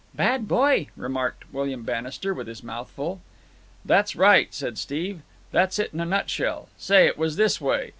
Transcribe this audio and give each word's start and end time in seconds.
"Bad 0.15 0.47
boy," 0.47 0.87
remarked 0.97 1.43
William 1.53 1.83
Bannister 1.83 2.33
with 2.33 2.47
his 2.47 2.63
mouth 2.63 2.89
full. 2.89 3.21
"That's 3.85 4.15
right," 4.15 4.51
said 4.51 4.79
Steve. 4.79 5.21
"That's 5.51 5.77
it 5.77 5.93
in 5.93 5.99
a 5.99 6.05
nutshell. 6.05 6.69
Say, 6.75 7.05
it 7.05 7.19
was 7.19 7.35
this 7.35 7.61
way. 7.61 7.89